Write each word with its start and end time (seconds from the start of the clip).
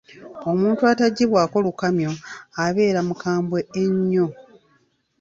Omuntu 0.49 0.81
ataggyibwako 0.91 1.55
lukamyo 1.65 2.11
abeera 2.65 2.99
mukambwe 3.07 3.59
ennyo. 3.83 4.27